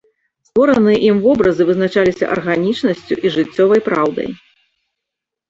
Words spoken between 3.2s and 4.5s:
і жыццёвай праўдай.